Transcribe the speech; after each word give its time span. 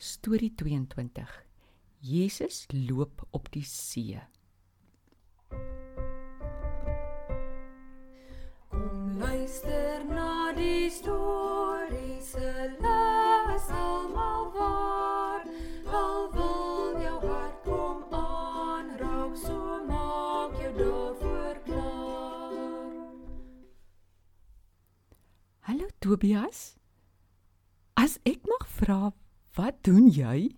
Storie 0.00 0.54
22. 0.54 1.44
Jesus 1.98 2.66
loop 2.70 3.26
op 3.30 3.48
die 3.50 3.64
see. 3.64 4.20
Kom 8.68 9.18
luister 9.18 10.04
na 10.06 10.52
die 10.54 10.86
storie 10.90 12.22
se 12.22 12.54
les 12.78 13.68
almal 13.74 14.52
waar. 14.54 15.42
Al 15.90 16.30
wil 16.30 17.02
jou 17.02 17.18
hart 17.26 17.60
kom 17.66 18.06
aanraak, 18.14 19.34
so 19.34 19.82
maak 19.90 20.58
jou 20.62 20.74
daarvoor 20.78 21.62
klaar. 21.66 22.98
Hallo 25.66 25.90
Tobias. 25.98 26.76
As 27.98 28.20
ek 28.22 28.46
mag 28.46 28.70
vra, 28.78 29.08
wat 29.58 29.82
doen 29.82 30.06
jy? 30.14 30.54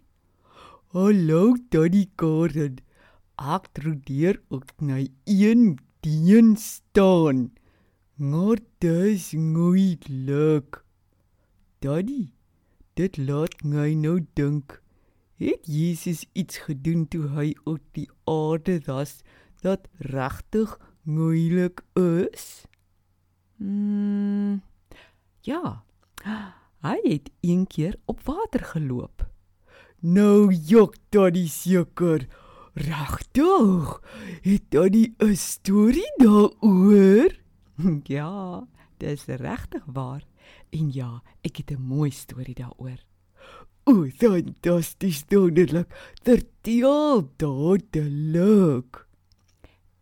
Hallo 0.93 1.55
Tannie 1.73 2.11
Karen. 2.21 2.77
Ek 3.41 3.71
probeer 3.73 4.37
ook 4.53 4.75
na 4.85 4.99
een 5.25 5.79
dien 6.05 6.53
staan. 6.61 7.49
Dis 8.81 9.33
nooit 9.33 10.05
luk. 10.09 10.85
Daddy, 11.81 12.33
dit 13.01 13.17
laat 13.17 13.57
my 13.65 13.95
nou 13.97 14.21
dink. 14.37 14.83
Het 15.41 15.65
Jesus 15.65 16.27
iets 16.37 16.61
gedoen 16.69 17.09
toe 17.09 17.25
hy 17.33 17.55
op 17.65 17.81
die 17.97 18.09
aarde 18.29 18.81
was 18.85 19.23
dat 19.65 19.89
regtig 20.13 20.77
moeilik 21.09 21.81
is? 21.97 22.67
Mm, 23.57 24.61
ja. 25.41 25.81
Hy 26.81 26.97
het 27.05 27.31
een 27.41 27.67
keer 27.67 27.97
op 28.05 28.21
water 28.25 28.65
geloop. 28.65 29.27
Nou 30.01 30.49
jok 30.55 30.95
Daddy 31.09 31.49
seker. 31.49 32.27
Regtig? 32.75 34.01
Het 34.43 34.63
Daddy 34.69 35.13
'n 35.19 35.37
storie 35.37 36.13
daaroor? 36.17 37.37
ja, 38.17 38.67
dis 38.97 39.25
regtig 39.25 39.85
waar. 39.85 40.25
En 40.71 40.91
ja, 40.93 41.23
ek 41.41 41.57
het 41.57 41.71
'n 41.71 41.83
mooi 41.83 42.11
storie 42.11 42.55
daaroor. 42.55 43.05
O, 43.85 44.07
fantasties 44.09 45.25
wonderlik. 45.29 45.89
Vertel 46.23 47.31
dadelik. 47.37 49.07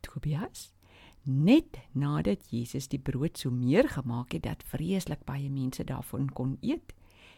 Tobias, 0.00 0.72
net 1.28 1.78
nadat 1.92 2.48
Jesus 2.50 2.88
die 2.88 3.00
brood 3.00 3.38
so 3.38 3.50
meer 3.50 3.88
gemaak 3.88 4.32
het 4.32 4.46
dat 4.46 4.64
vreeslik 4.66 5.24
baie 5.28 5.50
mense 5.50 5.84
daarvan 5.84 6.28
kon 6.28 6.56
eet, 6.62 6.94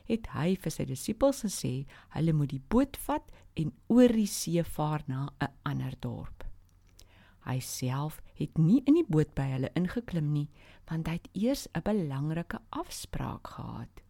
het 0.08 0.26
hy 0.34 0.54
vir 0.56 0.74
sy 0.74 0.86
disippels 0.88 1.42
gesê 1.46 1.72
hulle 2.16 2.32
moet 2.34 2.50
die 2.54 2.62
boot 2.72 2.96
vat 3.06 3.26
en 3.58 3.72
oor 3.88 4.08
die 4.14 4.28
see 4.30 4.62
vaar 4.64 5.02
na 5.06 5.28
'n 5.40 5.52
ander 5.64 5.94
dorp. 6.00 6.44
Hy 7.46 7.58
self 7.60 8.20
het 8.34 8.58
nie 8.58 8.82
in 8.86 8.94
die 8.94 9.08
boot 9.08 9.34
by 9.34 9.50
hulle 9.50 9.70
ingeklim 9.74 10.32
nie, 10.32 10.48
want 10.90 11.06
hy 11.08 11.14
het 11.14 11.28
eers 11.34 11.68
'n 11.74 11.82
belangrike 11.82 12.58
afspraak 12.70 13.46
gehad 13.46 14.02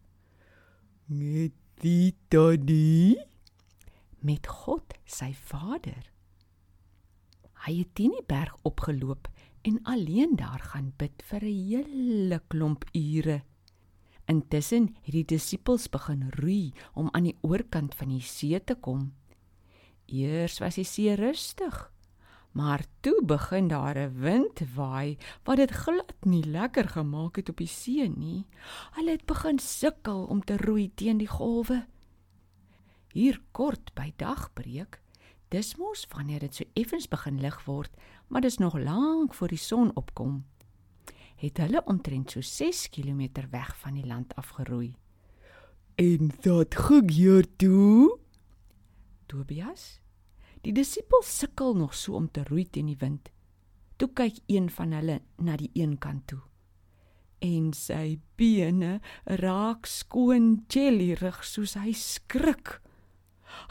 Met 1.07 1.51
die 1.81 2.15
Daddy? 2.29 3.17
met 4.21 4.47
God, 4.47 4.93
sy 5.05 5.33
Vader. 5.33 6.05
Hy 7.65 7.73
het 7.81 7.95
teen 7.97 8.13
die 8.13 8.25
berg 8.27 8.53
opgeloop 8.67 9.27
en 9.61 9.79
alleen 9.83 10.35
daar 10.35 10.59
gaan 10.59 10.93
bid 10.97 11.23
vir 11.29 11.43
'n 11.43 11.65
hele 11.69 12.41
klomp 12.47 12.85
ure. 12.93 13.43
Intussen 14.25 14.95
het 15.01 15.13
die 15.13 15.25
disippels 15.25 15.89
begin 15.89 16.29
roei 16.39 16.73
om 16.93 17.09
aan 17.11 17.23
die 17.23 17.37
oorkant 17.41 17.95
van 17.95 18.07
die 18.07 18.21
see 18.21 18.59
te 18.63 18.75
kom. 18.75 19.13
Eers 20.05 20.59
was 20.59 20.75
die 20.75 20.85
see 20.87 21.15
rustig, 21.15 21.91
maar 22.51 22.83
toe 23.01 23.23
begin 23.25 23.67
daar 23.67 23.97
'n 23.97 24.19
wind 24.19 24.59
waai 24.75 25.17
wat 25.43 25.57
dit 25.57 25.71
glad 25.71 26.13
nie 26.25 26.43
lekker 26.43 26.87
gemaak 26.87 27.35
het 27.35 27.49
op 27.49 27.57
die 27.57 27.67
see 27.67 28.07
nie. 28.07 28.45
Hulle 28.91 29.11
het 29.11 29.25
begin 29.25 29.59
sukkel 29.59 30.25
om 30.25 30.43
te 30.43 30.57
roei 30.57 30.91
teen 30.95 31.17
die 31.17 31.27
golwe. 31.27 31.87
Hier 33.13 33.41
kort 33.51 33.93
by 33.93 34.13
dagbreek, 34.15 35.01
dis 35.49 35.75
mos 35.75 36.07
wanneer 36.15 36.39
dit 36.39 36.55
so 36.55 36.63
effens 36.73 37.07
begin 37.07 37.41
lig 37.41 37.65
word, 37.65 37.91
maar 38.31 38.41
dis 38.41 38.57
nog 38.57 38.77
lank 38.79 39.33
voor 39.35 39.51
die 39.51 39.59
son 39.59 39.91
opkom 39.99 40.39
het 41.41 41.57
hulle 41.57 41.81
omtrent 41.89 42.31
so 42.31 42.41
6 42.45 42.87
km 42.93 43.47
weg 43.49 43.73
van 43.81 43.97
die 43.97 44.05
land 44.05 44.35
afgeroei. 44.37 44.93
En 45.95 46.31
dat 46.45 46.75
gebeur 46.75 47.45
toe? 47.55 48.17
Tobias, 49.25 49.99
die 50.61 50.73
disipels 50.73 51.31
sukkel 51.37 51.73
nog 51.75 51.95
so 51.97 52.13
om 52.19 52.29
te 52.31 52.43
roei 52.45 52.67
teen 52.69 52.91
die 52.91 52.99
wind. 52.99 53.31
Toe 53.97 54.09
kyk 54.13 54.37
een 54.45 54.69
van 54.69 54.93
hulle 54.97 55.19
na 55.41 55.57
die 55.57 55.71
een 55.73 55.97
kant 55.97 56.27
toe. 56.29 56.41
En 57.41 57.71
sy 57.73 58.19
bene 58.37 58.99
raak 59.41 59.89
skoon 59.89 60.61
jellyrig 60.69 61.41
soos 61.45 61.73
hy 61.73 61.93
skrik. 61.97 62.77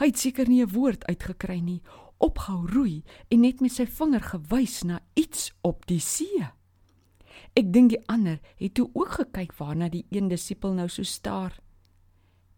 Hy 0.02 0.10
het 0.10 0.18
seker 0.18 0.48
nie 0.48 0.62
'n 0.64 0.74
woord 0.74 1.06
uitgekry 1.06 1.60
nie, 1.60 1.82
opgehou 2.20 2.66
roei 2.68 3.02
en 3.28 3.40
net 3.44 3.60
met 3.64 3.72
sy 3.72 3.86
vinger 3.88 4.22
gewys 4.32 4.82
na 4.84 5.00
iets 5.18 5.50
op 5.66 5.86
die 5.90 6.00
see. 6.04 6.44
Ek 7.58 7.72
dink 7.72 7.94
die 7.94 8.02
ander 8.12 8.38
het 8.60 8.76
toe 8.78 8.90
ook 8.94 9.16
gekyk 9.18 9.56
waarna 9.58 9.88
die 9.90 10.06
een 10.10 10.28
disipel 10.30 10.76
nou 10.76 10.88
so 10.88 11.02
staar. 11.02 11.56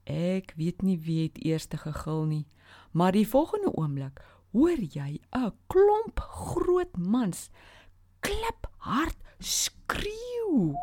Ek 0.04 0.52
weet 0.58 0.82
nie 0.82 0.98
wie 0.98 1.22
het 1.28 1.38
eers 1.44 1.68
gegil 1.70 2.24
nie, 2.26 2.46
maar 2.92 3.12
die 3.12 3.28
volgende 3.28 3.72
oomblik 3.78 4.20
hoor 4.52 4.78
jy 4.78 5.20
'n 5.32 5.52
klomp 5.68 6.20
groot 6.20 6.96
mans 6.96 7.50
klip 8.20 8.66
hard 8.78 9.16
skreeu. 9.38 10.74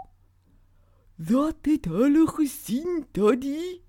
Dat 1.16 1.68
het 1.68 1.86
hulle 1.86 2.28
gesien, 2.28 3.06
Daddy? 3.12 3.82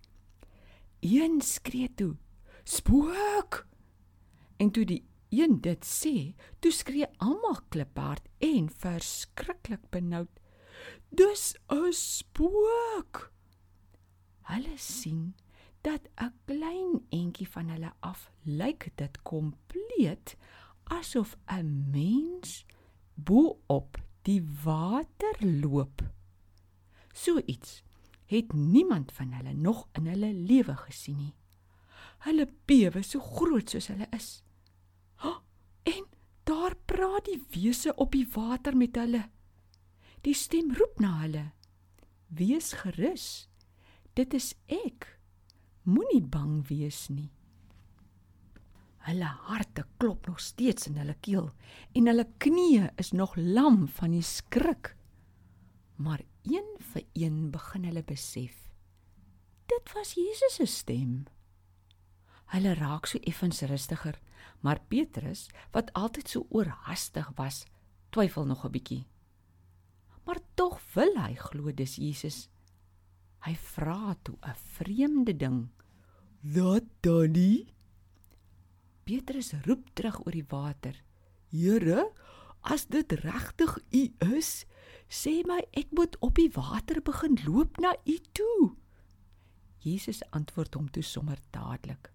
Een 1.00 1.40
skree 1.40 1.94
toe: 1.94 2.16
"Spook!" 2.64 3.66
En 4.60 4.70
toe 4.70 4.84
die 4.84 5.04
een 5.32 5.60
dit 5.64 5.86
sê, 5.88 6.14
toe 6.60 6.72
skree 6.74 7.06
almal 7.24 7.62
kliphard 7.72 8.26
en 8.44 8.66
verskriklik 8.82 9.86
benoud: 9.94 10.28
"Dis 11.08 11.54
'n 11.72 11.92
spook!" 11.92 13.32
Hulle 14.50 14.76
sien 14.76 15.34
dat 15.80 16.08
'n 16.16 16.34
klein 16.44 17.00
entjie 17.08 17.48
van 17.48 17.68
hulle 17.68 17.92
af 18.00 18.30
lyk 18.44 18.90
dit 18.94 19.22
kompleet 19.22 20.36
asof 20.84 21.36
'n 21.46 21.90
mens 21.90 22.66
bo 23.14 23.60
op 23.66 23.96
die 24.22 24.42
water 24.64 25.36
loop. 25.40 26.02
So 27.12 27.40
iets 27.46 27.82
het 28.26 28.52
niemand 28.52 29.12
van 29.12 29.32
hulle 29.32 29.52
nog 29.52 29.88
in 29.92 30.06
hulle 30.06 30.32
lewe 30.34 30.76
gesien 30.76 31.16
nie. 31.16 31.34
Hulle 32.18 32.48
bewe 32.64 33.02
so 33.02 33.20
groot 33.20 33.70
soos 33.70 33.86
hulle 33.86 34.06
is. 34.10 34.42
En 35.94 36.06
daar 36.44 36.76
praat 36.84 37.24
die 37.24 37.40
wese 37.54 37.94
op 37.96 38.12
die 38.12 38.26
water 38.34 38.76
met 38.76 38.96
hulle. 38.96 39.24
Die 40.20 40.34
stem 40.34 40.72
roep 40.76 41.00
na 41.00 41.12
hulle: 41.20 41.44
"Wees 42.28 42.72
gerus. 42.72 43.48
Dit 44.14 44.34
is 44.34 44.54
ek. 44.66 45.18
Moenie 45.82 46.22
bang 46.22 46.66
wees 46.68 47.08
nie." 47.08 47.30
Hulle 49.08 49.30
harte 49.48 49.86
klop 49.96 50.26
nog 50.26 50.40
steeds 50.40 50.86
in 50.86 50.96
hulle 51.00 51.16
keel 51.20 51.50
en 51.92 52.06
hulle 52.06 52.26
knieë 52.38 52.90
is 53.00 53.12
nog 53.12 53.36
lam 53.36 53.88
van 53.88 54.10
die 54.10 54.22
skrik. 54.22 54.96
Maar 55.96 56.20
een 56.42 56.76
vir 56.92 57.04
een 57.14 57.50
begin 57.50 57.84
hulle 57.84 58.02
besef 58.02 58.70
dit 59.70 59.92
was 59.94 60.14
Jesus 60.14 60.54
se 60.54 60.66
stem. 60.66 61.24
Hulle 62.50 62.74
raak 62.74 63.06
so 63.06 63.18
effens 63.22 63.62
rustiger, 63.70 64.18
maar 64.60 64.80
Petrus, 64.88 65.48
wat 65.72 65.92
altyd 65.98 66.28
so 66.28 66.46
oorhaastig 66.50 67.30
was, 67.38 67.64
twyfel 68.10 68.46
nog 68.46 68.64
'n 68.64 68.70
bietjie. 68.70 69.06
Maar 70.24 70.40
tog 70.54 70.80
wil 70.94 71.14
hy 71.16 71.34
glo 71.34 71.72
dis 71.72 71.96
Jesus. 71.96 72.48
Hy 73.46 73.54
vra 73.54 74.16
toe 74.22 74.36
'n 74.42 74.54
vreemde 74.54 75.36
ding. 75.36 75.68
Dat 76.42 76.84
Daddy? 77.00 77.66
Petrus 79.04 79.52
roep 79.66 79.90
terug 79.94 80.20
oor 80.26 80.32
die 80.32 80.46
water. 80.48 80.94
Here, 81.50 82.12
as 82.60 82.86
dit 82.86 83.12
regtig 83.12 83.78
U 83.90 84.12
is, 84.36 84.66
Sê 85.10 85.40
my 85.42 85.58
ek 85.74 85.90
moet 85.98 86.14
op 86.22 86.36
die 86.38 86.50
water 86.54 87.00
begin 87.02 87.34
loop 87.42 87.80
na 87.82 87.96
U 88.06 88.16
toe. 88.38 88.70
Jesus 89.82 90.22
antwoord 90.30 90.76
hom 90.78 90.86
toe 90.94 91.02
sommer 91.02 91.40
dadelik. 91.50 92.12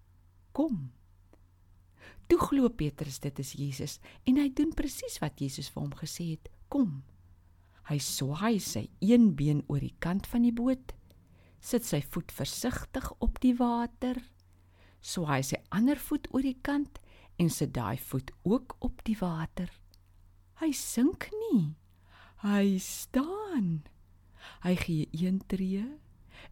Kom. 0.56 0.86
Toe 2.26 2.38
glo 2.40 2.70
Petrus 2.72 3.20
dit 3.20 3.38
is 3.42 3.52
Jesus 3.60 3.98
en 4.24 4.38
hy 4.40 4.48
doen 4.56 4.72
presies 4.74 5.18
wat 5.20 5.36
Jesus 5.42 5.68
vir 5.72 5.82
hom 5.84 5.92
gesê 5.98 6.30
het. 6.32 6.48
Kom. 6.72 7.02
Hy 7.90 7.98
swaai 8.02 8.56
sy 8.62 8.86
een 9.04 9.34
been 9.38 9.60
oor 9.68 9.84
die 9.84 9.94
kant 10.02 10.26
van 10.26 10.46
die 10.46 10.54
boot, 10.56 10.94
sit 11.60 11.84
sy 11.86 12.00
voet 12.02 12.32
versigtig 12.34 13.10
op 13.22 13.38
die 13.44 13.52
water, 13.58 14.18
swaai 15.04 15.44
sy 15.46 15.60
ander 15.76 16.00
voet 16.00 16.26
oor 16.32 16.42
die 16.42 16.58
kant 16.66 16.98
en 17.38 17.52
sit 17.52 17.74
daai 17.76 18.00
voet 18.00 18.32
ook 18.48 18.78
op 18.80 19.04
die 19.06 19.18
water. 19.20 19.68
Hy 20.62 20.72
sink 20.72 21.28
nie. 21.36 21.76
Hy 22.40 22.80
staan. 22.80 23.84
Hy 24.64 24.74
gee 24.80 25.06
een 25.12 25.42
tree 25.52 25.84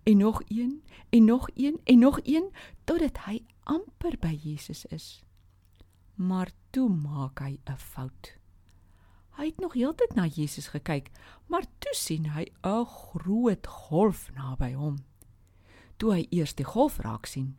en 0.05 0.17
nog 0.21 0.43
een 0.53 0.83
en 1.11 1.25
nog 1.25 1.49
een 1.55 1.81
en 1.85 1.99
nog 1.99 2.21
een 2.25 2.51
totdat 2.85 3.25
hy 3.25 3.41
amper 3.65 4.17
by 4.21 4.33
Jesus 4.35 4.85
is. 4.93 5.23
Maar 6.15 6.51
toe 6.71 6.89
maak 6.89 7.41
hy 7.41 7.59
'n 7.67 7.77
fout. 7.77 8.37
Hy 9.35 9.47
het 9.51 9.61
nog 9.61 9.75
heeltyd 9.75 10.15
na 10.15 10.27
Jesus 10.27 10.69
gekyk, 10.71 11.11
maar 11.47 11.67
toe 11.79 11.95
sien 11.95 12.27
hy 12.27 12.47
'n 12.63 12.85
groot 12.87 13.67
golf 13.67 14.31
naby 14.35 14.73
hom. 14.73 14.97
Toe 15.97 16.13
hy 16.13 16.27
eers 16.31 16.55
die 16.55 16.65
golf 16.65 16.99
raak 16.99 17.27
sien, 17.27 17.57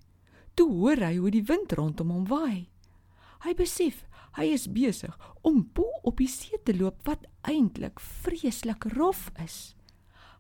toe 0.56 0.72
hoor 0.72 0.98
hy 0.98 1.18
hoe 1.18 1.32
die 1.32 1.44
wind 1.44 1.72
rondom 1.72 2.12
hom 2.12 2.26
waai. 2.26 2.70
Hy 3.44 3.54
besef 3.54 4.06
hy 4.36 4.46
is 4.52 4.68
besig 4.68 5.16
om 5.42 5.70
bo 5.74 5.86
op 6.04 6.18
die 6.18 6.28
see 6.28 6.58
te 6.64 6.74
loop 6.78 7.06
wat 7.08 7.26
eintlik 7.42 8.00
vreeslik 8.00 8.84
rof 8.96 9.32
is. 9.44 9.76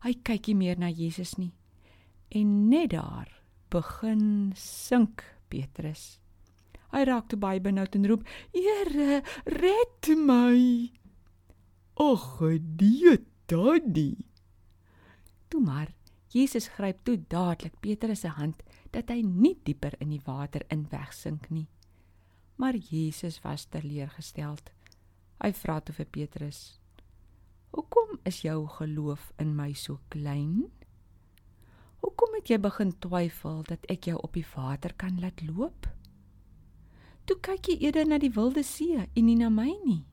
Hy 0.03 0.13
kyk 0.23 0.47
nie 0.47 0.55
meer 0.55 0.79
na 0.79 0.89
Jesus 0.89 1.37
nie. 1.37 1.53
En 2.29 2.69
net 2.69 2.89
daar 2.89 3.29
begin 3.69 4.53
sink 4.55 5.34
Petrus. 5.47 6.19
Hy 6.91 7.03
raak 7.03 7.27
te 7.27 7.37
baie 7.37 7.59
benoud 7.59 7.95
en 7.95 8.07
roep: 8.07 8.23
"Here, 8.53 9.21
red 9.45 10.09
my!" 10.17 10.91
"Ag, 11.95 12.39
nee, 12.79 13.17
Tannie." 13.45 14.25
Toe 15.49 15.61
maar 15.61 15.93
Jesus 16.35 16.67
gryp 16.67 17.03
toe 17.03 17.17
dadelik 17.27 17.79
Petrus 17.79 18.19
se 18.19 18.27
hand 18.27 18.63
dat 18.91 19.09
hy 19.09 19.21
nie 19.23 19.55
dieper 19.63 19.95
in 20.03 20.09
die 20.11 20.23
water 20.25 20.65
in 20.69 20.87
wegsink 20.91 21.49
nie. 21.49 21.67
Maar 22.59 22.75
Jesus 22.75 23.41
was 23.43 23.65
teleurgesteld. 23.71 24.71
Hy 25.39 25.51
vra 25.55 25.79
toe 25.79 25.95
vir 25.95 26.05
Petrus: 26.05 26.79
"Hoekom 27.71 28.19
is 28.23 28.41
jou 28.41 28.67
geloof 28.67 29.31
in 29.39 29.55
my 29.55 29.73
so 29.73 29.99
klein? 30.09 30.71
Hoekom 32.05 32.35
het 32.37 32.51
jy 32.53 32.59
begin 32.61 32.91
twyfel 33.01 33.63
dat 33.65 33.85
ek 33.89 34.05
jou 34.11 34.19
op 34.21 34.35
die 34.37 34.45
water 34.53 34.93
kan 34.93 35.17
laat 35.19 35.41
loop?" 35.41 35.87
Toe 37.25 37.39
kyk 37.41 37.71
jy 37.71 37.77
eerder 37.81 38.05
na 38.05 38.19
die 38.21 38.29
wilde 38.29 38.61
see 38.63 38.99
en 39.01 39.25
nie 39.25 39.37
na 39.39 39.49
my 39.49 39.71
nie. 39.81 40.03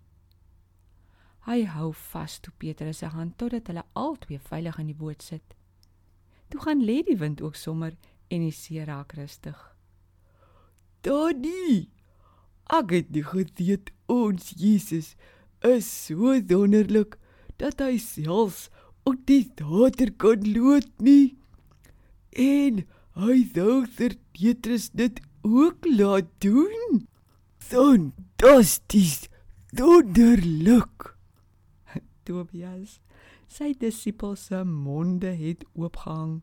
Hy 1.44 1.66
hou 1.68 1.90
vas 1.92 2.38
toe 2.40 2.52
Petrus 2.56 3.02
se 3.02 3.10
hand 3.12 3.36
totdat 3.36 3.68
hulle 3.68 3.82
albei 3.92 4.38
veilig 4.40 4.78
in 4.80 4.88
die 4.88 4.96
boot 4.96 5.22
sit. 5.22 5.44
Toe 6.48 6.62
gaan 6.64 6.80
lê 6.80 7.02
die 7.04 7.18
wind 7.20 7.42
ook 7.44 7.58
sommer 7.60 7.92
en 8.32 8.46
die 8.46 8.54
see 8.56 8.84
raak 8.88 9.12
rustig. 9.18 9.58
Daddy, 11.04 11.90
ek 12.72 12.96
het 12.96 13.12
nie 13.12 13.26
geweet 13.26 13.92
ons 14.08 14.54
Jesus 14.56 15.12
is 15.60 15.84
so 15.84 16.32
wonderlik 16.54 17.18
dat 17.60 17.84
hy 17.84 17.98
selfs 18.00 18.70
op 19.04 19.20
die 19.28 19.44
water 19.60 20.14
kan 20.16 20.48
loop 20.54 21.04
nie. 21.04 21.41
En 22.32 22.84
hy 23.20 23.38
sou 23.52 23.82
vir 23.98 24.16
Petrus 24.32 24.90
dit 24.90 25.20
ook 25.42 25.86
laat 25.86 26.28
doen. 26.38 27.06
Fantasties. 27.58 29.28
Wonderlik. 29.72 31.12
Tobias, 32.24 33.00
sy 33.48 33.72
disippels 33.76 34.46
se 34.48 34.64
monde 34.64 35.32
het 35.36 35.64
oopgehang 35.76 36.40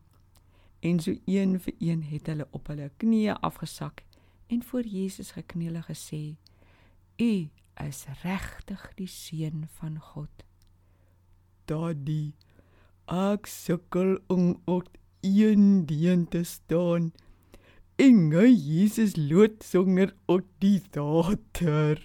en 0.80 1.00
so 1.00 1.14
een 1.26 1.58
vir 1.60 1.74
een 1.78 2.02
het 2.08 2.26
hulle 2.30 2.46
op 2.56 2.70
hulle 2.72 2.88
knieë 3.02 3.36
afgesak 3.44 4.04
en 4.50 4.62
voor 4.64 4.86
Jesus 4.86 5.30
gekniel 5.36 5.74
en 5.74 5.84
gesê: 5.84 6.36
"U 7.18 7.48
is 7.86 8.06
regtig 8.22 8.92
die 8.96 9.06
seun 9.06 9.68
van 9.78 10.00
God." 10.00 10.44
Daddy, 11.64 12.32
ek 13.06 13.46
sukkel 13.46 14.18
om 14.26 14.62
op 14.64 14.88
een 15.20 15.86
dien 15.86 16.28
te 16.28 16.42
staan. 16.42 17.12
En 17.96 18.30
hy 18.32 18.48
Jesus 18.48 19.16
lood 19.16 19.64
songer 19.64 20.14
op 20.26 20.46
die 20.58 20.80
water. 20.94 22.00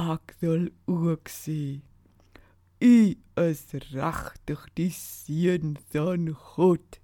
Ek 0.00 0.34
wil 0.40 0.70
ook 0.90 1.28
sê 1.28 1.82
U 2.84 3.16
is 3.40 3.62
regtig 3.92 4.64
die 4.76 4.90
seun 4.92 5.76
van 5.92 6.26
God. 6.34 6.98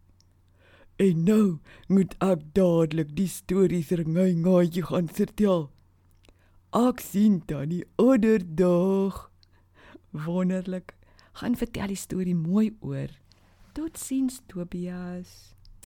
En 1.00 1.22
nou 1.24 1.44
moet 1.88 2.12
ek 2.20 2.42
dadelik 2.52 3.14
die 3.16 3.28
stories 3.32 3.92
ringai 3.96 4.34
ngaai 4.36 4.82
gaan 4.90 5.08
vertel. 5.08 5.70
Ek 6.76 7.00
sien 7.00 7.40
dan 7.48 7.72
die 7.72 7.84
ander 7.96 8.44
dag. 8.44 9.30
Wonderlik. 10.12 10.92
Gaan 11.40 11.56
vertel 11.56 11.94
die 11.94 11.96
storie 11.96 12.36
mooi 12.36 12.74
oor. 12.80 13.08
Totsiens 13.80 14.42
Tobias. 14.46 15.56